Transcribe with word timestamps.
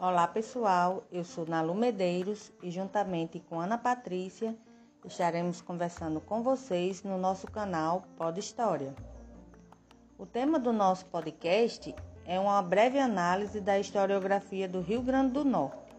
Olá 0.00 0.28
pessoal, 0.28 1.02
eu 1.10 1.24
sou 1.24 1.44
Nalu 1.44 1.74
Medeiros 1.74 2.52
e 2.62 2.70
juntamente 2.70 3.40
com 3.40 3.58
Ana 3.58 3.76
Patrícia 3.76 4.54
estaremos 5.04 5.60
conversando 5.60 6.20
com 6.20 6.40
vocês 6.40 7.02
no 7.02 7.18
nosso 7.18 7.48
canal 7.48 8.04
Pod 8.16 8.38
História. 8.38 8.94
O 10.16 10.24
tema 10.24 10.56
do 10.56 10.72
nosso 10.72 11.04
podcast 11.06 11.92
é 12.24 12.38
uma 12.38 12.62
breve 12.62 13.00
análise 13.00 13.60
da 13.60 13.76
historiografia 13.76 14.68
do 14.68 14.80
Rio 14.80 15.02
Grande 15.02 15.32
do 15.32 15.44
Norte. 15.44 15.96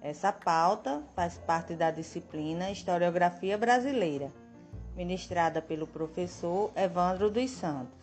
Essa 0.00 0.32
pauta 0.32 1.02
faz 1.16 1.38
parte 1.38 1.74
da 1.74 1.90
disciplina 1.90 2.70
Historiografia 2.70 3.58
Brasileira, 3.58 4.32
ministrada 4.94 5.60
pelo 5.60 5.88
professor 5.88 6.70
Evandro 6.76 7.28
dos 7.28 7.50
Santos. 7.50 7.97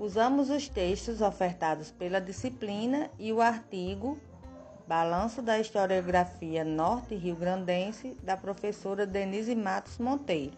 Usamos 0.00 0.48
os 0.48 0.68
textos 0.68 1.20
ofertados 1.20 1.90
pela 1.90 2.20
disciplina 2.20 3.10
e 3.18 3.32
o 3.32 3.40
artigo 3.40 4.16
Balanço 4.86 5.42
da 5.42 5.58
Historiografia 5.58 6.64
Norte-Rio-Grandense 6.64 8.16
da 8.22 8.36
professora 8.36 9.04
Denise 9.04 9.56
Matos 9.56 9.98
Monteiro. 9.98 10.56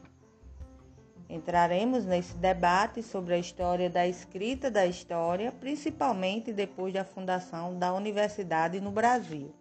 Entraremos 1.27 2.05
nesse 2.05 2.37
debate 2.37 3.03
sobre 3.03 3.33
a 3.33 3.39
história 3.39 3.89
da 3.89 4.07
escrita 4.07 4.71
da 4.71 4.85
história, 4.87 5.51
principalmente 5.51 6.53
depois 6.53 6.93
da 6.93 7.05
fundação 7.05 7.79
da 7.79 7.95
universidade 7.95 8.79
no 8.79 8.91
Brasil. 8.91 9.55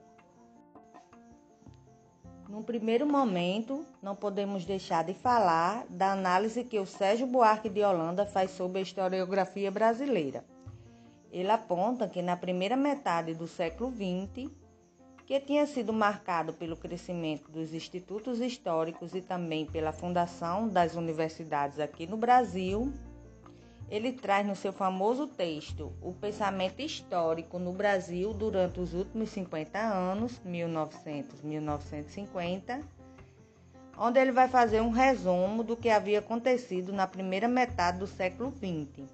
Num 2.50 2.64
primeiro 2.64 3.06
momento, 3.06 3.86
não 4.02 4.16
podemos 4.16 4.66
deixar 4.66 5.04
de 5.04 5.14
falar 5.14 5.86
da 5.88 6.14
análise 6.14 6.64
que 6.64 6.80
o 6.80 6.86
Sérgio 6.86 7.28
Buarque 7.28 7.70
de 7.70 7.84
Holanda 7.84 8.26
faz 8.26 8.50
sobre 8.50 8.80
a 8.80 8.82
historiografia 8.82 9.70
brasileira. 9.70 10.44
Ele 11.32 11.52
aponta 11.52 12.08
que 12.08 12.24
na 12.24 12.36
primeira 12.36 12.76
metade 12.76 13.36
do 13.36 13.46
século 13.46 13.92
XX, 13.92 14.50
que 15.28 15.40
tinha 15.40 15.68
sido 15.68 15.94
marcado 15.94 16.52
pelo 16.52 16.76
crescimento 16.76 17.52
dos 17.52 17.72
institutos 17.72 18.42
históricos 18.42 19.14
e 19.14 19.22
também 19.22 19.68
pela 19.68 19.94
fundação 19.94 20.68
das 20.68 20.96
universidades 20.96 21.80
aqui 21.80 22.08
no 22.08 22.18
Brasil, 22.18 22.92
ele 23.90 24.14
traz 24.14 24.46
no 24.46 24.56
seu 24.56 24.72
famoso 24.72 25.26
texto 25.28 25.92
o 26.02 26.14
pensamento 26.14 26.80
histórico 26.82 27.58
no 27.58 27.74
Brasil 27.74 28.32
durante 28.34 28.80
os 28.80 28.94
últimos 28.94 29.30
50 29.30 29.80
anos, 29.80 30.40
1900-1950, 30.46 32.84
onde 33.98 34.20
ele 34.20 34.32
vai 34.32 34.48
fazer 34.48 34.82
um 34.82 34.92
resumo 34.92 35.64
do 35.64 35.76
que 35.76 35.90
havia 35.90 36.20
acontecido 36.20 36.94
na 36.94 37.08
primeira 37.08 37.48
metade 37.48 37.98
do 38.00 38.08
século 38.08 38.52
XX 38.52 39.10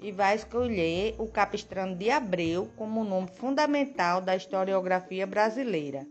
e 0.00 0.10
vai 0.10 0.34
escolher 0.34 1.14
o 1.18 1.26
Capistrano 1.26 1.94
de 1.94 2.10
Abreu 2.10 2.70
como 2.76 3.04
nome 3.04 3.28
fundamental 3.28 4.20
da 4.20 4.34
historiografia 4.34 5.26
brasileira, 5.26 6.06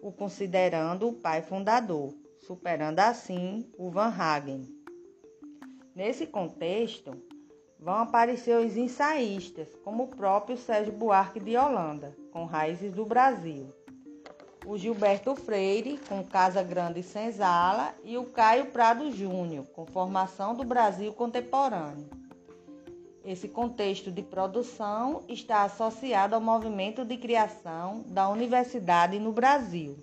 o 0.00 0.12
considerando 0.12 1.08
o 1.08 1.12
pai 1.12 1.42
fundador, 1.42 2.14
superando 2.40 3.00
assim 3.00 3.68
o 3.76 3.90
Van 3.90 4.08
Hagen. 4.08 4.64
Nesse 5.94 6.26
contexto, 6.26 7.12
vão 7.78 7.94
aparecer 7.94 8.58
os 8.58 8.76
ensaístas, 8.76 9.68
como 9.84 10.04
o 10.04 10.08
próprio 10.08 10.56
Sérgio 10.56 10.92
Buarque 10.92 11.38
de 11.38 11.56
Holanda, 11.56 12.16
com 12.32 12.44
raízes 12.44 12.92
do 12.92 13.04
Brasil, 13.04 13.72
o 14.66 14.76
Gilberto 14.76 15.34
Freire, 15.34 15.98
com 16.08 16.22
Casa 16.24 16.62
Grande 16.62 17.00
e 17.00 17.02
Senzala, 17.02 17.94
e 18.04 18.18
o 18.18 18.26
Caio 18.26 18.66
Prado 18.66 19.10
Júnior, 19.10 19.64
com 19.66 19.86
Formação 19.86 20.54
do 20.54 20.64
Brasil 20.64 21.12
Contemporâneo. 21.12 22.10
Esse 23.24 23.48
contexto 23.48 24.10
de 24.10 24.22
produção 24.22 25.22
está 25.28 25.62
associado 25.62 26.34
ao 26.34 26.40
movimento 26.40 27.04
de 27.04 27.16
criação 27.16 28.02
da 28.06 28.28
universidade 28.28 29.18
no 29.18 29.32
Brasil. 29.32 30.02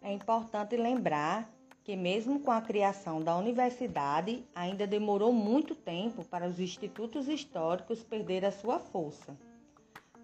É 0.00 0.12
importante 0.12 0.76
lembrar 0.76 1.48
que, 1.84 1.96
mesmo 1.96 2.40
com 2.40 2.50
a 2.50 2.60
criação 2.60 3.20
da 3.20 3.36
universidade, 3.36 4.44
ainda 4.54 4.86
demorou 4.86 5.32
muito 5.32 5.74
tempo 5.74 6.24
para 6.24 6.46
os 6.46 6.60
institutos 6.60 7.28
históricos 7.28 8.02
perder 8.02 8.44
a 8.44 8.52
sua 8.52 8.78
força. 8.78 9.36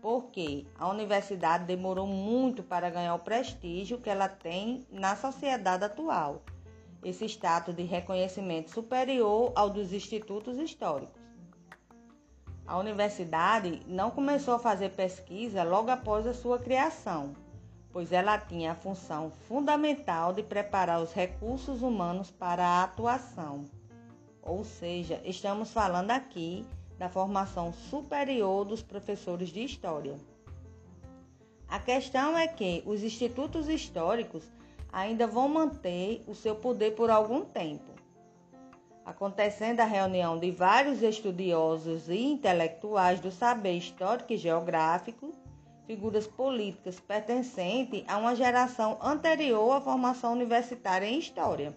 Porque 0.00 0.64
a 0.78 0.88
universidade 0.88 1.64
demorou 1.64 2.06
muito 2.06 2.62
para 2.62 2.88
ganhar 2.88 3.14
o 3.16 3.18
prestígio 3.18 3.98
que 3.98 4.08
ela 4.08 4.28
tem 4.28 4.86
na 4.91 5.16
sociedade 5.16 5.84
atual, 5.84 6.42
esse 7.02 7.24
status 7.24 7.74
de 7.74 7.82
reconhecimento 7.82 8.70
superior 8.70 9.52
ao 9.56 9.68
dos 9.68 9.92
institutos 9.92 10.58
históricos. 10.58 11.20
A 12.64 12.78
universidade 12.78 13.82
não 13.86 14.10
começou 14.10 14.54
a 14.54 14.58
fazer 14.58 14.91
pesquisa 14.91 15.64
logo 15.64 15.91
após 15.91 16.26
a 16.26 16.34
sua 16.34 16.58
criação, 16.58 17.34
pois 17.93 18.12
ela 18.12 18.38
tinha 18.38 18.72
a 18.72 18.75
função 18.75 19.31
fundamental 19.49 20.32
de 20.32 20.43
preparar 20.43 21.00
os 21.00 21.12
recursos 21.12 21.82
humanos 21.82 22.31
para 22.31 22.65
a 22.65 22.84
atuação. 22.84 23.65
Ou 24.43 24.65
seja, 24.65 25.21
estamos 25.25 25.72
falando 25.72 26.10
aqui 26.10 26.66
da 26.98 27.09
formação 27.09 27.72
superior 27.72 28.65
dos 28.65 28.82
professores 28.82 29.48
de 29.50 29.62
história. 29.62 30.16
A 31.69 31.78
questão 31.78 32.37
é 32.37 32.47
que 32.47 32.82
os 32.87 33.03
institutos 33.03 33.69
históricos 33.69 34.44
ainda 34.93 35.27
vão 35.27 35.48
manter 35.48 36.25
o 36.27 36.34
seu 36.34 36.56
poder 36.56 36.94
por 36.94 37.10
algum 37.10 37.44
tempo 37.44 37.98
acontecendo 39.09 39.81
a 39.81 39.87
reunião 39.87 40.38
de 40.38 40.50
vários 40.50 41.03
estudiosos 41.03 42.10
e 42.10 42.25
intelectuais 42.25 43.19
do 43.19 43.31
saber 43.31 43.72
histórico 43.72 44.34
e 44.34 44.37
geográfico, 44.37 45.32
figuras 45.88 46.26
políticas 46.26 47.00
pertencentes 47.00 48.04
a 48.06 48.19
uma 48.19 48.37
geração 48.37 48.99
anterior 49.00 49.72
à 49.72 49.81
formação 49.81 50.32
universitária 50.32 51.06
em 51.06 51.19
História. 51.19 51.75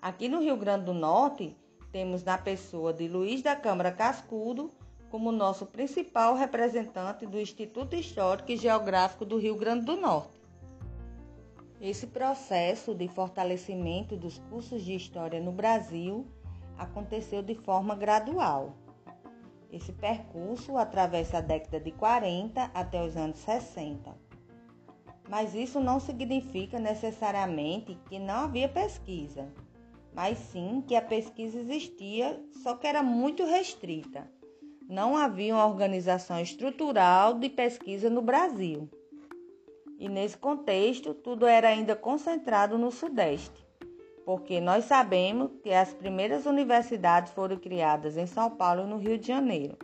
Aqui 0.00 0.28
no 0.28 0.40
Rio 0.40 0.56
Grande 0.56 0.86
do 0.86 0.92
Norte, 0.92 1.56
temos 1.92 2.24
na 2.24 2.36
pessoa 2.36 2.92
de 2.92 3.06
Luiz 3.06 3.40
da 3.40 3.54
Câmara 3.54 3.92
Cascudo 3.92 4.72
como 5.08 5.30
nosso 5.30 5.66
principal 5.66 6.34
representante 6.34 7.24
do 7.24 7.40
Instituto 7.40 7.94
Histórico 7.94 8.50
e 8.50 8.56
Geográfico 8.56 9.24
do 9.24 9.38
Rio 9.38 9.54
Grande 9.54 9.84
do 9.84 9.96
Norte. 9.96 10.42
Esse 11.80 12.08
processo 12.08 12.92
de 12.92 13.06
fortalecimento 13.06 14.16
dos 14.16 14.38
cursos 14.50 14.82
de 14.82 14.96
história 14.96 15.38
no 15.38 15.52
Brasil 15.52 16.26
aconteceu 16.76 17.40
de 17.40 17.54
forma 17.54 17.94
gradual. 17.94 18.74
Esse 19.72 19.90
percurso 19.90 20.76
atravessa 20.76 21.38
a 21.38 21.40
década 21.40 21.80
de 21.80 21.90
40 21.92 22.70
até 22.74 23.02
os 23.02 23.16
anos 23.16 23.38
60. 23.38 24.14
Mas 25.30 25.54
isso 25.54 25.80
não 25.80 25.98
significa 25.98 26.78
necessariamente 26.78 27.98
que 28.06 28.18
não 28.18 28.44
havia 28.44 28.68
pesquisa, 28.68 29.50
mas 30.14 30.36
sim 30.36 30.84
que 30.86 30.94
a 30.94 31.00
pesquisa 31.00 31.58
existia, 31.58 32.38
só 32.62 32.76
que 32.76 32.86
era 32.86 33.02
muito 33.02 33.46
restrita. 33.46 34.30
Não 34.86 35.16
havia 35.16 35.54
uma 35.54 35.66
organização 35.66 36.38
estrutural 36.38 37.38
de 37.38 37.48
pesquisa 37.48 38.10
no 38.10 38.20
Brasil. 38.20 38.90
E 39.98 40.06
nesse 40.06 40.36
contexto, 40.36 41.14
tudo 41.14 41.46
era 41.46 41.68
ainda 41.68 41.96
concentrado 41.96 42.76
no 42.76 42.90
Sudeste, 42.90 43.66
porque 44.24 44.60
nós 44.60 44.84
sabemos 44.84 45.50
que 45.62 45.72
as 45.72 45.92
primeiras 45.92 46.46
universidades 46.46 47.32
foram 47.32 47.56
criadas 47.56 48.16
em 48.16 48.26
São 48.26 48.50
Paulo 48.50 48.82
e 48.82 48.86
no 48.86 48.98
Rio 48.98 49.18
de 49.18 49.26
Janeiro. 49.26 49.76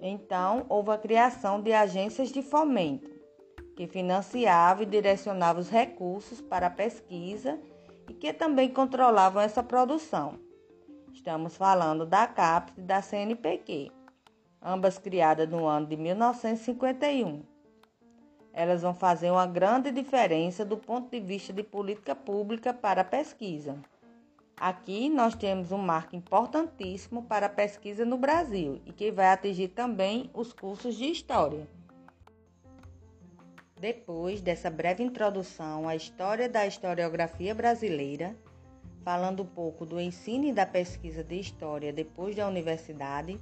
Então, 0.00 0.66
houve 0.68 0.90
a 0.90 0.98
criação 0.98 1.60
de 1.60 1.72
agências 1.72 2.30
de 2.30 2.42
fomento, 2.42 3.10
que 3.76 3.86
financiavam 3.86 4.82
e 4.82 4.86
direcionavam 4.86 5.62
os 5.62 5.70
recursos 5.70 6.40
para 6.40 6.66
a 6.66 6.70
pesquisa 6.70 7.58
e 8.08 8.12
que 8.12 8.32
também 8.32 8.68
controlavam 8.68 9.42
essa 9.42 9.62
produção. 9.62 10.38
Estamos 11.12 11.56
falando 11.56 12.04
da 12.04 12.26
CAPES 12.26 12.78
e 12.78 12.82
da 12.82 13.00
CNPq, 13.00 13.90
ambas 14.60 14.98
criadas 14.98 15.48
no 15.48 15.66
ano 15.66 15.86
de 15.86 15.96
1951 15.96 17.53
elas 18.54 18.82
vão 18.82 18.94
fazer 18.94 19.32
uma 19.32 19.46
grande 19.46 19.90
diferença 19.90 20.64
do 20.64 20.76
ponto 20.76 21.10
de 21.10 21.18
vista 21.18 21.52
de 21.52 21.64
política 21.64 22.14
pública 22.14 22.72
para 22.72 23.00
a 23.00 23.04
pesquisa. 23.04 23.76
Aqui 24.56 25.10
nós 25.10 25.34
temos 25.34 25.72
um 25.72 25.78
marco 25.78 26.14
importantíssimo 26.14 27.24
para 27.24 27.46
a 27.46 27.48
pesquisa 27.48 28.04
no 28.04 28.16
Brasil 28.16 28.80
e 28.86 28.92
que 28.92 29.10
vai 29.10 29.26
atingir 29.26 29.68
também 29.68 30.30
os 30.32 30.52
cursos 30.52 30.94
de 30.94 31.06
História. 31.06 31.66
Depois 33.80 34.40
dessa 34.40 34.70
breve 34.70 35.02
introdução 35.02 35.88
à 35.88 35.96
história 35.96 36.48
da 36.48 36.64
historiografia 36.64 37.52
brasileira, 37.52 38.36
falando 39.02 39.42
um 39.42 39.46
pouco 39.46 39.84
do 39.84 40.00
ensino 40.00 40.44
e 40.44 40.52
da 40.52 40.64
pesquisa 40.64 41.24
de 41.24 41.40
História 41.40 41.92
depois 41.92 42.36
da 42.36 42.46
universidade, 42.46 43.40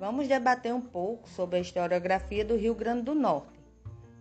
vamos 0.00 0.26
debater 0.26 0.72
um 0.72 0.80
pouco 0.80 1.28
sobre 1.28 1.58
a 1.58 1.60
historiografia 1.60 2.42
do 2.42 2.56
Rio 2.56 2.74
Grande 2.74 3.02
do 3.02 3.14
Norte 3.14 3.56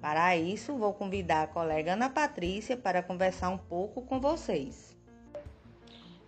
para 0.05 0.37
isso, 0.37 0.77
vou 0.77 0.93
convidar 0.93 1.41
a 1.41 1.47
colega 1.47 1.93
Ana 1.93 2.11
Patrícia 2.11 2.77
para 2.77 3.01
conversar 3.01 3.49
um 3.49 3.57
pouco 3.57 4.03
com 4.03 4.19
vocês. 4.19 4.95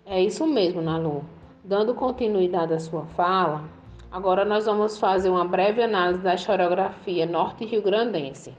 É 0.03 0.19
isso 0.19 0.47
mesmo, 0.47 0.81
Nalu. 0.81 1.24
Dando 1.63 1.94
continuidade 1.94 2.74
à 2.74 2.79
sua 2.79 3.06
fala, 3.06 3.69
Agora 4.12 4.44
nós 4.44 4.65
vamos 4.65 4.97
fazer 4.97 5.29
uma 5.29 5.45
breve 5.45 5.83
análise 5.83 6.24
da 6.24 6.33
historiografia 6.33 7.27
norte-rio-grandense. 7.27 8.51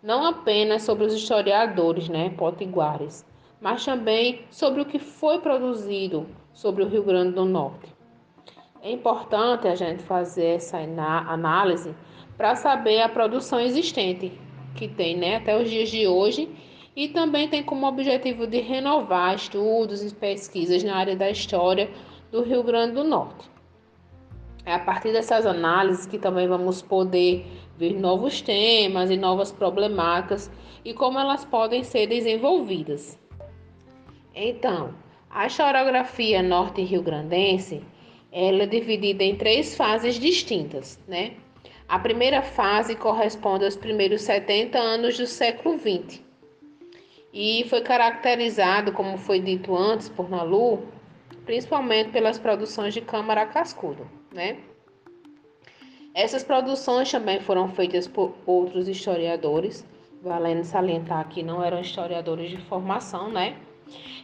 Não 0.00 0.24
apenas 0.24 0.82
sobre 0.82 1.04
os 1.04 1.14
historiadores, 1.14 2.08
né, 2.08 2.30
potiguares, 2.30 3.26
mas 3.60 3.84
também 3.84 4.44
sobre 4.50 4.82
o 4.82 4.86
que 4.86 5.00
foi 5.00 5.40
produzido 5.40 6.28
sobre 6.52 6.84
o 6.84 6.88
Rio 6.88 7.02
Grande 7.02 7.32
do 7.32 7.44
Norte. 7.44 7.92
É 8.80 8.92
importante 8.92 9.66
a 9.66 9.74
gente 9.74 10.04
fazer 10.04 10.56
essa 10.56 10.78
análise 10.78 11.92
para 12.42 12.56
saber 12.56 13.00
a 13.00 13.08
produção 13.08 13.60
existente 13.60 14.32
que 14.74 14.88
tem 14.88 15.16
né, 15.16 15.36
até 15.36 15.56
os 15.56 15.70
dias 15.70 15.88
de 15.88 16.08
hoje 16.08 16.48
e 16.96 17.06
também 17.06 17.46
tem 17.46 17.62
como 17.62 17.86
objetivo 17.86 18.48
de 18.48 18.58
renovar 18.58 19.36
estudos 19.36 20.02
e 20.02 20.12
pesquisas 20.12 20.82
na 20.82 20.96
área 20.96 21.14
da 21.14 21.30
história 21.30 21.88
do 22.32 22.42
Rio 22.42 22.64
Grande 22.64 22.94
do 22.94 23.04
Norte. 23.04 23.48
É 24.66 24.74
a 24.74 24.80
partir 24.80 25.12
dessas 25.12 25.46
análises 25.46 26.04
que 26.04 26.18
também 26.18 26.48
vamos 26.48 26.82
poder 26.82 27.46
ver 27.78 27.94
novos 27.94 28.40
temas 28.40 29.08
e 29.08 29.16
novas 29.16 29.52
problemáticas 29.52 30.50
e 30.84 30.92
como 30.92 31.20
elas 31.20 31.44
podem 31.44 31.84
ser 31.84 32.08
desenvolvidas. 32.08 33.16
Então, 34.34 34.92
a 35.30 35.46
historiografia 35.46 36.42
norte-rio-grandense 36.42 37.84
é 38.32 38.66
dividida 38.66 39.22
em 39.22 39.36
três 39.36 39.76
fases 39.76 40.18
distintas, 40.18 41.00
né? 41.06 41.34
A 41.92 41.98
primeira 41.98 42.40
fase 42.40 42.96
corresponde 42.96 43.66
aos 43.66 43.76
primeiros 43.76 44.22
70 44.22 44.78
anos 44.78 45.18
do 45.18 45.26
século 45.26 45.78
XX 45.78 46.22
e 47.34 47.66
foi 47.68 47.82
caracterizado, 47.82 48.92
como 48.92 49.18
foi 49.18 49.40
dito 49.40 49.76
antes 49.76 50.08
por 50.08 50.30
Nalu, 50.30 50.88
principalmente 51.44 52.08
pelas 52.08 52.38
produções 52.38 52.94
de 52.94 53.02
Câmara 53.02 53.44
Cascudo, 53.44 54.08
né? 54.32 54.56
Essas 56.14 56.42
produções 56.42 57.12
também 57.12 57.40
foram 57.40 57.68
feitas 57.68 58.08
por 58.08 58.34
outros 58.46 58.88
historiadores, 58.88 59.84
valendo 60.22 60.64
salientar 60.64 61.28
que 61.28 61.42
não 61.42 61.62
eram 61.62 61.82
historiadores 61.82 62.48
de 62.48 62.56
formação, 62.56 63.30
né? 63.30 63.58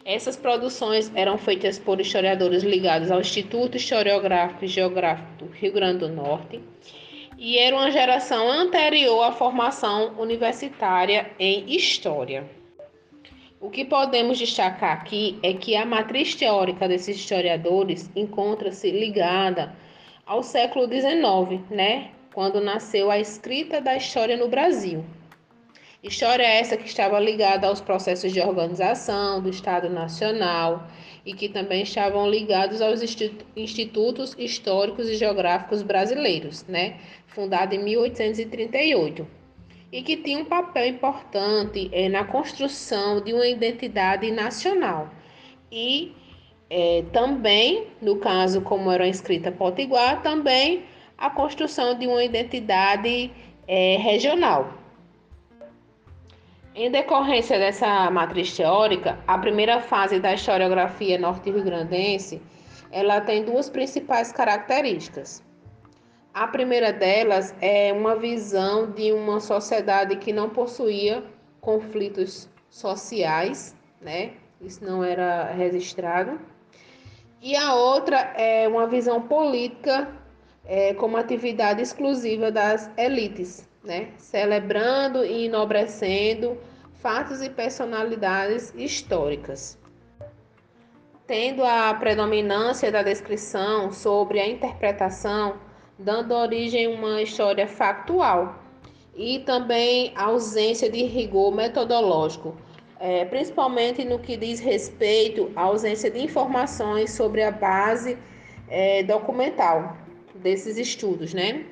Essas 0.06 0.38
produções 0.38 1.12
eram 1.14 1.36
feitas 1.36 1.78
por 1.78 2.00
historiadores 2.00 2.62
ligados 2.62 3.10
ao 3.10 3.20
Instituto 3.20 3.76
Historiográfico 3.76 4.64
e 4.64 4.68
Geográfico 4.68 5.44
do 5.44 5.50
Rio 5.50 5.74
Grande 5.74 5.98
do 5.98 6.08
Norte 6.08 6.62
e 7.38 7.56
era 7.56 7.76
uma 7.76 7.90
geração 7.90 8.50
anterior 8.50 9.22
à 9.22 9.30
formação 9.30 10.14
universitária 10.18 11.30
em 11.38 11.72
História. 11.72 12.44
O 13.60 13.70
que 13.70 13.84
podemos 13.84 14.38
destacar 14.38 14.92
aqui 14.92 15.38
é 15.42 15.52
que 15.52 15.76
a 15.76 15.86
matriz 15.86 16.34
teórica 16.34 16.88
desses 16.88 17.16
historiadores 17.16 18.10
encontra-se 18.16 18.90
ligada 18.90 19.72
ao 20.26 20.42
século 20.42 20.86
XIX, 20.86 21.62
né? 21.70 22.10
quando 22.34 22.60
nasceu 22.60 23.10
a 23.10 23.18
escrita 23.18 23.80
da 23.80 23.96
história 23.96 24.36
no 24.36 24.48
Brasil. 24.48 25.04
História 26.02 26.44
essa 26.44 26.76
que 26.76 26.86
estava 26.86 27.18
ligada 27.18 27.66
aos 27.66 27.80
processos 27.80 28.32
de 28.32 28.40
organização 28.40 29.42
do 29.42 29.48
Estado 29.48 29.90
Nacional 29.90 30.86
e 31.26 31.34
que 31.34 31.48
também 31.48 31.82
estavam 31.82 32.30
ligados 32.30 32.80
aos 32.80 33.02
institutos 33.56 34.36
históricos 34.38 35.08
e 35.08 35.16
geográficos 35.16 35.82
brasileiros, 35.82 36.64
né? 36.68 36.98
fundado 37.26 37.74
em 37.74 37.82
1838 37.82 39.26
e 39.90 40.02
que 40.02 40.16
tinha 40.16 40.38
um 40.38 40.44
papel 40.44 40.86
importante 40.86 41.88
é, 41.92 42.08
na 42.08 42.24
construção 42.24 43.20
de 43.20 43.32
uma 43.32 43.46
identidade 43.46 44.30
nacional. 44.30 45.10
E 45.72 46.14
é, 46.70 47.04
também, 47.12 47.86
no 48.00 48.16
caso, 48.16 48.60
como 48.60 48.90
era 48.90 49.08
escrita 49.08 49.50
potiguar, 49.50 50.22
também 50.22 50.84
a 51.16 51.30
construção 51.30 51.98
de 51.98 52.06
uma 52.06 52.22
identidade 52.22 53.30
é, 53.66 53.96
regional. 53.96 54.74
Em 56.80 56.92
decorrência 56.92 57.58
dessa 57.58 58.08
matriz 58.08 58.56
teórica, 58.56 59.18
a 59.26 59.36
primeira 59.36 59.80
fase 59.80 60.20
da 60.20 60.32
historiografia 60.32 61.18
norte-rio-grandense, 61.18 62.40
ela 62.92 63.20
tem 63.20 63.44
duas 63.44 63.68
principais 63.68 64.30
características. 64.30 65.42
A 66.32 66.46
primeira 66.46 66.92
delas 66.92 67.52
é 67.60 67.92
uma 67.92 68.14
visão 68.14 68.92
de 68.92 69.12
uma 69.12 69.40
sociedade 69.40 70.14
que 70.18 70.32
não 70.32 70.50
possuía 70.50 71.24
conflitos 71.60 72.48
sociais, 72.70 73.74
né? 74.00 74.34
Isso 74.60 74.84
não 74.84 75.02
era 75.02 75.50
registrado. 75.50 76.40
E 77.42 77.56
a 77.56 77.74
outra 77.74 78.18
é 78.36 78.68
uma 78.68 78.86
visão 78.86 79.20
política 79.22 80.08
é, 80.64 80.94
como 80.94 81.16
atividade 81.16 81.82
exclusiva 81.82 82.52
das 82.52 82.88
elites, 82.96 83.68
né? 83.82 84.10
Celebrando 84.16 85.24
e 85.24 85.46
enobrecendo 85.46 86.56
fatos 86.98 87.42
e 87.42 87.48
personalidades 87.48 88.72
históricas. 88.76 89.78
Tendo 91.26 91.64
a 91.64 91.94
predominância 91.94 92.90
da 92.90 93.02
descrição 93.02 93.92
sobre 93.92 94.40
a 94.40 94.48
interpretação 94.48 95.56
dando 95.98 96.32
origem 96.32 96.86
a 96.86 96.90
uma 96.90 97.20
história 97.20 97.66
factual 97.66 98.62
e 99.14 99.40
também 99.40 100.12
ausência 100.16 100.88
de 100.88 101.02
rigor 101.02 101.52
metodológico, 101.52 102.56
é, 103.00 103.24
principalmente 103.24 104.04
no 104.04 104.18
que 104.18 104.36
diz 104.36 104.60
respeito 104.60 105.50
à 105.56 105.62
ausência 105.62 106.10
de 106.10 106.20
informações 106.20 107.10
sobre 107.12 107.42
a 107.42 107.50
base 107.50 108.16
é, 108.68 109.02
documental 109.02 109.96
desses 110.34 110.78
estudos, 110.78 111.34
né? 111.34 111.64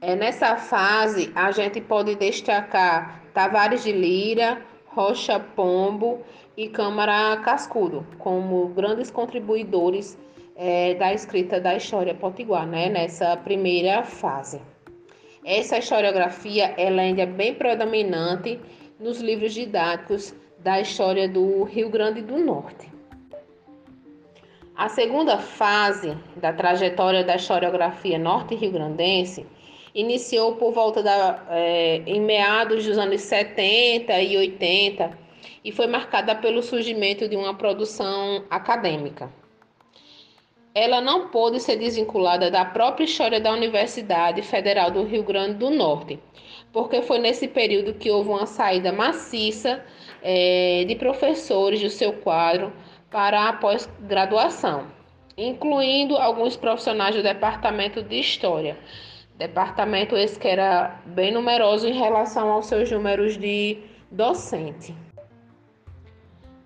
É, 0.00 0.14
nessa 0.14 0.56
fase, 0.56 1.32
a 1.34 1.50
gente 1.50 1.80
pode 1.80 2.14
destacar 2.14 3.20
Tavares 3.34 3.82
de 3.82 3.90
Lira, 3.90 4.62
Rocha 4.86 5.40
Pombo 5.40 6.22
e 6.56 6.68
Câmara 6.68 7.36
Cascudo 7.38 8.06
como 8.18 8.68
grandes 8.68 9.10
contribuidores 9.10 10.16
é, 10.54 10.94
da 10.94 11.12
escrita 11.12 11.60
da 11.60 11.74
história 11.74 12.14
potiguar, 12.14 12.64
né, 12.64 12.88
nessa 12.88 13.36
primeira 13.38 14.04
fase. 14.04 14.62
Essa 15.44 15.78
historiografia 15.78 16.74
ela 16.76 17.02
ainda 17.02 17.22
é 17.22 17.26
bem 17.26 17.54
predominante 17.54 18.60
nos 19.00 19.20
livros 19.20 19.52
didáticos 19.52 20.32
da 20.60 20.80
história 20.80 21.28
do 21.28 21.64
Rio 21.64 21.90
Grande 21.90 22.22
do 22.22 22.38
Norte. 22.38 22.88
A 24.76 24.88
segunda 24.88 25.38
fase 25.38 26.16
da 26.36 26.52
trajetória 26.52 27.24
da 27.24 27.34
historiografia 27.34 28.16
norte-rio-grandense 28.16 29.44
iniciou 30.00 30.56
por 30.56 30.72
volta 30.72 31.02
da, 31.02 31.44
é, 31.50 32.02
em 32.06 32.20
meados 32.20 32.86
dos 32.86 32.98
anos 32.98 33.20
70 33.22 34.20
e 34.22 34.36
80 34.36 35.18
e 35.64 35.72
foi 35.72 35.86
marcada 35.86 36.34
pelo 36.34 36.62
surgimento 36.62 37.28
de 37.28 37.36
uma 37.36 37.54
produção 37.54 38.44
acadêmica 38.48 39.30
ela 40.78 41.00
não 41.00 41.28
pôde 41.28 41.58
ser 41.58 41.76
desvinculada 41.76 42.50
da 42.50 42.64
própria 42.64 43.04
história 43.04 43.40
da 43.40 43.52
Universidade 43.52 44.42
Federal 44.42 44.90
do 44.92 45.02
Rio 45.02 45.24
Grande 45.24 45.54
do 45.54 45.70
Norte, 45.70 46.20
porque 46.72 47.02
foi 47.02 47.18
nesse 47.18 47.48
período 47.48 47.94
que 47.94 48.10
houve 48.10 48.28
uma 48.28 48.46
saída 48.46 48.92
maciça 48.92 49.84
é, 50.22 50.84
de 50.86 50.94
professores 50.94 51.80
do 51.80 51.90
seu 51.90 52.12
quadro 52.12 52.72
para 53.10 53.48
a 53.48 53.52
pós-graduação, 53.54 54.86
incluindo 55.36 56.16
alguns 56.16 56.56
profissionais 56.56 57.16
do 57.16 57.22
Departamento 57.24 58.00
de 58.00 58.20
História. 58.20 58.78
Departamento 59.38 60.16
esse 60.16 60.38
que 60.38 60.48
era 60.48 61.00
bem 61.06 61.32
numeroso 61.32 61.86
em 61.86 61.92
relação 61.92 62.50
aos 62.50 62.66
seus 62.66 62.90
números 62.90 63.38
de 63.38 63.78
docente. 64.10 64.94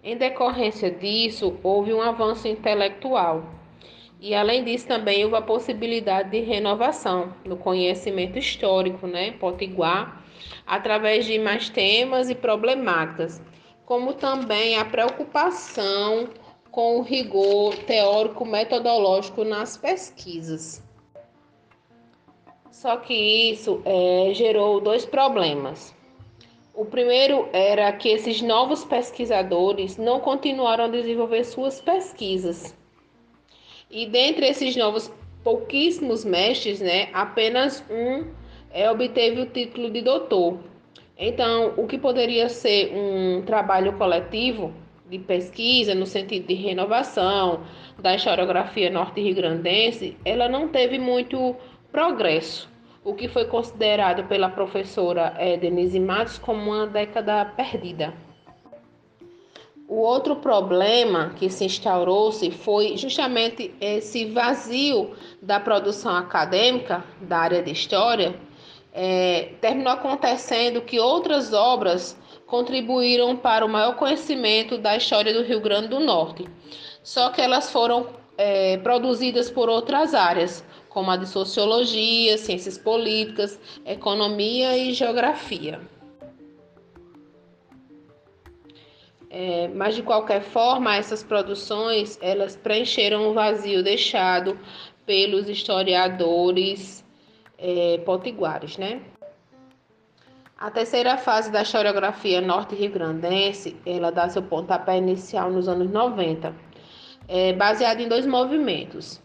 Em 0.02 0.16
decorrência 0.16 0.90
disso, 0.90 1.56
houve 1.62 1.92
um 1.92 2.02
avanço 2.02 2.48
intelectual 2.48 3.44
e 4.22 4.36
além 4.36 4.62
disso, 4.62 4.86
também 4.86 5.24
houve 5.24 5.34
a 5.34 5.42
possibilidade 5.42 6.30
de 6.30 6.38
renovação 6.38 7.34
no 7.44 7.56
conhecimento 7.56 8.38
histórico, 8.38 9.04
né, 9.04 9.32
potiguar, 9.32 10.24
através 10.64 11.26
de 11.26 11.40
mais 11.40 11.68
temas 11.68 12.30
e 12.30 12.34
problemáticas, 12.36 13.42
como 13.84 14.14
também 14.14 14.78
a 14.78 14.84
preocupação 14.84 16.28
com 16.70 16.98
o 16.98 17.02
rigor 17.02 17.74
teórico-metodológico 17.78 19.42
nas 19.42 19.76
pesquisas. 19.76 20.80
Só 22.82 22.96
que 22.96 23.14
isso 23.14 23.80
é, 23.84 24.34
gerou 24.34 24.80
dois 24.80 25.06
problemas. 25.06 25.94
O 26.74 26.84
primeiro 26.84 27.48
era 27.52 27.92
que 27.92 28.08
esses 28.08 28.42
novos 28.42 28.84
pesquisadores 28.84 29.96
não 29.96 30.18
continuaram 30.18 30.86
a 30.86 30.88
desenvolver 30.88 31.44
suas 31.44 31.80
pesquisas 31.80 32.76
e 33.88 34.04
dentre 34.04 34.48
esses 34.48 34.74
novos 34.74 35.12
pouquíssimos 35.44 36.24
mestres, 36.24 36.80
né, 36.80 37.08
apenas 37.12 37.84
um 37.88 38.24
é, 38.72 38.90
obteve 38.90 39.42
o 39.42 39.46
título 39.46 39.88
de 39.88 40.02
doutor. 40.02 40.58
Então, 41.16 41.74
o 41.76 41.86
que 41.86 41.96
poderia 41.96 42.48
ser 42.48 42.92
um 42.92 43.42
trabalho 43.42 43.92
coletivo 43.92 44.74
de 45.08 45.20
pesquisa 45.20 45.94
no 45.94 46.04
sentido 46.04 46.48
de 46.48 46.54
renovação 46.54 47.60
da 47.96 48.16
historiografia 48.16 48.90
norte-rio-grandense, 48.90 50.16
ela 50.24 50.48
não 50.48 50.66
teve 50.66 50.98
muito 50.98 51.54
progresso, 51.92 52.71
o 53.04 53.14
que 53.14 53.28
foi 53.28 53.46
considerado 53.46 54.24
pela 54.24 54.48
professora 54.48 55.34
é, 55.38 55.56
Denise 55.56 55.98
Matos 55.98 56.38
como 56.38 56.70
uma 56.70 56.86
década 56.86 57.44
perdida. 57.44 58.14
O 59.88 59.96
outro 59.96 60.36
problema 60.36 61.34
que 61.36 61.50
se 61.50 61.64
instaurou-se 61.64 62.50
foi 62.50 62.96
justamente 62.96 63.74
esse 63.80 64.24
vazio 64.26 65.10
da 65.40 65.60
produção 65.60 66.16
acadêmica 66.16 67.04
da 67.20 67.38
área 67.38 67.62
de 67.62 67.72
história. 67.72 68.34
É, 68.94 69.50
terminou 69.60 69.92
acontecendo 69.92 70.80
que 70.82 71.00
outras 71.00 71.52
obras 71.52 72.16
contribuíram 72.46 73.36
para 73.36 73.64
o 73.64 73.68
maior 73.68 73.96
conhecimento 73.96 74.78
da 74.78 74.96
história 74.96 75.32
do 75.32 75.42
Rio 75.42 75.60
Grande 75.60 75.88
do 75.88 76.00
Norte, 76.00 76.46
só 77.02 77.30
que 77.30 77.40
elas 77.40 77.72
foram 77.72 78.06
é, 78.36 78.76
produzidas 78.78 79.50
por 79.50 79.68
outras 79.68 80.14
áreas, 80.14 80.64
como 80.92 81.10
a 81.10 81.16
de 81.16 81.26
sociologia, 81.26 82.36
ciências 82.36 82.76
políticas, 82.76 83.58
economia 83.86 84.76
e 84.76 84.92
geografia. 84.92 85.80
É, 89.30 89.68
mas 89.68 89.94
de 89.94 90.02
qualquer 90.02 90.42
forma, 90.42 90.94
essas 90.94 91.22
produções 91.22 92.18
elas 92.20 92.54
preencheram 92.54 93.30
o 93.30 93.32
vazio 93.32 93.82
deixado 93.82 94.58
pelos 95.06 95.48
historiadores 95.48 97.02
é, 97.56 97.96
potiguares, 98.04 98.76
né? 98.76 99.00
A 100.58 100.70
terceira 100.70 101.16
fase 101.16 101.50
da 101.50 101.62
historiografia 101.62 102.42
norte-rio-grandense, 102.42 103.74
ela 103.86 104.12
dá 104.12 104.28
seu 104.28 104.42
pontapé 104.42 104.98
inicial 104.98 105.50
nos 105.50 105.66
anos 105.66 105.90
90, 105.90 106.54
é, 107.26 107.54
baseada 107.54 108.02
em 108.02 108.08
dois 108.08 108.26
movimentos. 108.26 109.21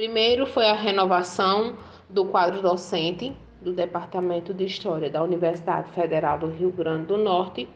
Primeiro 0.00 0.46
foi 0.46 0.64
a 0.64 0.72
renovação 0.72 1.76
do 2.08 2.24
quadro 2.24 2.62
docente 2.62 3.36
do 3.60 3.70
Departamento 3.74 4.54
de 4.54 4.64
História 4.64 5.10
da 5.10 5.22
Universidade 5.22 5.90
Federal 5.90 6.38
do 6.38 6.46
Rio 6.46 6.72
Grande 6.72 7.04
do 7.04 7.18
Norte, 7.18 7.68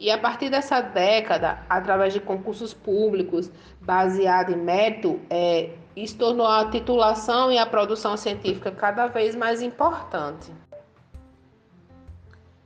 e 0.00 0.10
a 0.10 0.18
partir 0.18 0.50
dessa 0.50 0.80
década, 0.80 1.64
através 1.70 2.12
de 2.12 2.18
concursos 2.18 2.74
públicos 2.74 3.52
baseado 3.80 4.50
em 4.50 4.56
mérito, 4.56 5.20
é, 5.30 5.70
isso 5.94 6.18
tornou 6.18 6.44
a 6.44 6.68
titulação 6.68 7.52
e 7.52 7.56
a 7.56 7.64
produção 7.64 8.16
científica 8.16 8.72
cada 8.72 9.06
vez 9.06 9.36
mais 9.36 9.62
importante. 9.62 10.50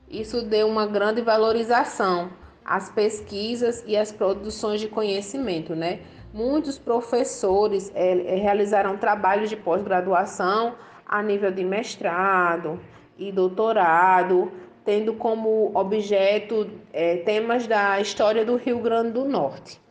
Isso 0.09 0.41
deu 0.41 0.67
uma 0.67 0.87
grande 0.87 1.21
valorização 1.21 2.31
às 2.65 2.89
pesquisas 2.89 3.83
e 3.85 3.95
às 3.95 4.11
produções 4.11 4.81
de 4.81 4.87
conhecimento, 4.87 5.75
né? 5.75 5.99
Muitos 6.33 6.77
professores 6.77 7.91
é, 7.95 8.13
realizaram 8.35 8.97
trabalhos 8.97 9.49
de 9.49 9.57
pós-graduação 9.57 10.75
a 11.05 11.23
nível 11.23 11.51
de 11.51 11.63
mestrado 11.63 12.79
e 13.17 13.31
doutorado, 13.31 14.51
tendo 14.85 15.15
como 15.15 15.71
objeto 15.73 16.69
é, 16.93 17.17
temas 17.17 17.65
da 17.65 17.99
história 17.99 18.45
do 18.45 18.57
Rio 18.57 18.79
Grande 18.79 19.11
do 19.11 19.25
Norte. 19.25 19.81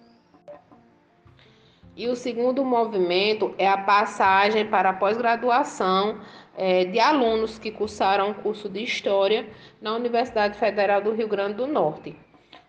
E 1.97 2.07
o 2.07 2.15
segundo 2.15 2.65
movimento 2.65 3.53
é 3.59 3.69
a 3.69 3.77
passagem 3.77 4.65
para 4.65 4.91
a 4.91 4.93
pós-graduação 4.93 6.21
é, 6.57 6.85
de 6.85 7.01
alunos 7.01 7.59
que 7.59 7.73
cursaram 7.73 8.31
o 8.31 8.35
curso 8.35 8.69
de 8.69 8.85
História 8.85 9.45
na 9.83 9.97
Universidade 9.97 10.57
Federal 10.57 11.03
do 11.03 11.13
Rio 11.13 11.27
Grande 11.27 11.55
do 11.55 11.67
Norte, 11.67 12.17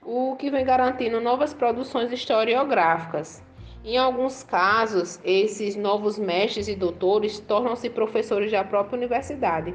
o 0.03 0.35
que 0.35 0.49
vem 0.49 0.65
garantindo 0.65 1.21
novas 1.21 1.53
produções 1.53 2.11
historiográficas. 2.11 3.47
Em 3.83 3.97
alguns 3.97 4.43
casos, 4.43 5.19
esses 5.23 5.75
novos 5.75 6.19
mestres 6.19 6.67
e 6.67 6.75
doutores 6.75 7.39
tornam-se 7.39 7.89
professores 7.89 8.51
da 8.51 8.63
própria 8.63 8.97
universidade 8.97 9.73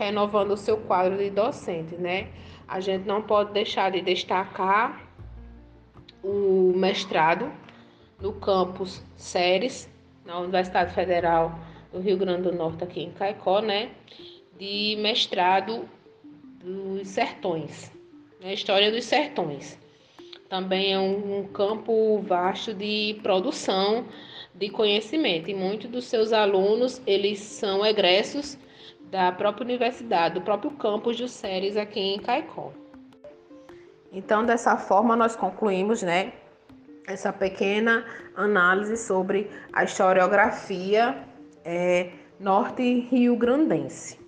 renovando 0.00 0.52
o 0.52 0.56
seu 0.56 0.78
quadro 0.78 1.18
de 1.18 1.28
docentes, 1.28 1.98
né? 1.98 2.28
A 2.66 2.80
gente 2.80 3.06
não 3.06 3.20
pode 3.20 3.52
deixar 3.52 3.90
de 3.90 4.00
destacar 4.00 5.06
o 6.24 6.72
mestrado 6.74 7.52
no 8.18 8.32
campus 8.32 9.04
Séries, 9.14 9.90
na 10.24 10.38
Universidade 10.38 10.94
Federal 10.94 11.58
do 11.92 12.00
Rio 12.00 12.16
Grande 12.16 12.42
do 12.42 12.52
Norte, 12.52 12.82
aqui 12.82 13.02
em 13.02 13.10
Caicó, 13.10 13.60
né? 13.60 13.90
De 14.58 14.96
mestrado 15.00 15.86
dos 16.64 17.06
sertões, 17.08 17.92
né? 18.40 18.54
História 18.54 18.90
dos 18.90 19.04
sertões. 19.04 19.78
Também 20.50 20.92
é 20.92 20.98
um, 20.98 21.46
campo 21.54 22.18
vasto 22.22 22.74
de 22.74 23.18
produção 23.22 24.04
de 24.52 24.68
conhecimento 24.68 25.48
e 25.48 25.54
muitos 25.54 25.88
dos 25.88 26.06
seus 26.06 26.32
alunos, 26.32 27.00
eles 27.06 27.38
são 27.38 27.86
egressos 27.86 28.58
da 29.10 29.30
própria 29.30 29.64
universidade, 29.64 30.34
do 30.34 30.40
próprio 30.40 30.72
campus 30.72 31.16
de 31.16 31.28
Séries 31.28 31.76
aqui 31.76 32.00
em 32.00 32.18
Caicó. 32.18 32.72
Então, 34.12 34.44
dessa 34.44 34.76
forma, 34.76 35.14
nós 35.14 35.36
concluímos, 35.36 36.02
né, 36.02 36.32
essa 37.06 37.32
pequena 37.32 38.04
análise 38.34 38.96
sobre 38.96 39.48
a 39.72 39.84
historiografia 39.84 41.16
é, 41.64 42.10
norte-rio-grandense. 42.40 44.19